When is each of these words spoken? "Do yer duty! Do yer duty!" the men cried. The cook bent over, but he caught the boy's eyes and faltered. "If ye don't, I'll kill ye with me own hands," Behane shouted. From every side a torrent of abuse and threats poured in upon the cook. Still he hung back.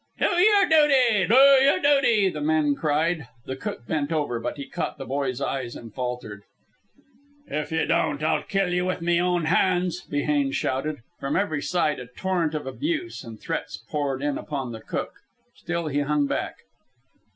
"Do 0.17 0.25
yer 0.25 0.67
duty! 0.67 1.27
Do 1.27 1.35
yer 1.35 1.79
duty!" 1.79 2.27
the 2.31 2.41
men 2.41 2.73
cried. 2.73 3.27
The 3.45 3.55
cook 3.55 3.85
bent 3.85 4.11
over, 4.11 4.39
but 4.39 4.57
he 4.57 4.65
caught 4.67 4.97
the 4.97 5.05
boy's 5.05 5.39
eyes 5.39 5.75
and 5.75 5.93
faltered. 5.93 6.41
"If 7.45 7.71
ye 7.71 7.85
don't, 7.85 8.23
I'll 8.23 8.41
kill 8.41 8.73
ye 8.73 8.81
with 8.81 9.03
me 9.03 9.21
own 9.21 9.45
hands," 9.45 10.01
Behane 10.03 10.53
shouted. 10.53 11.03
From 11.19 11.35
every 11.35 11.61
side 11.61 11.99
a 11.99 12.07
torrent 12.07 12.55
of 12.55 12.65
abuse 12.65 13.23
and 13.23 13.39
threats 13.39 13.77
poured 13.77 14.23
in 14.23 14.39
upon 14.39 14.71
the 14.71 14.81
cook. 14.81 15.19
Still 15.53 15.85
he 15.85 15.99
hung 15.99 16.25
back. 16.25 16.61